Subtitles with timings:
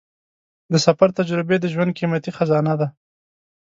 [0.71, 2.87] د سفر تجربې د ژوند قیمتي خزانه ده.